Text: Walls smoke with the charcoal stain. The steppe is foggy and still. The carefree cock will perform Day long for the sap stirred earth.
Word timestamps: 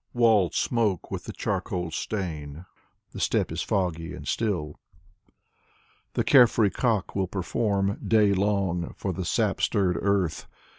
Walls 0.15 0.55
smoke 0.55 1.11
with 1.11 1.25
the 1.25 1.31
charcoal 1.31 1.91
stain. 1.91 2.65
The 3.11 3.19
steppe 3.19 3.51
is 3.51 3.61
foggy 3.61 4.15
and 4.15 4.27
still. 4.27 4.79
The 6.13 6.23
carefree 6.23 6.71
cock 6.71 7.15
will 7.15 7.27
perform 7.27 7.99
Day 8.07 8.33
long 8.33 8.95
for 8.97 9.13
the 9.13 9.25
sap 9.25 9.61
stirred 9.61 9.99
earth. 10.01 10.47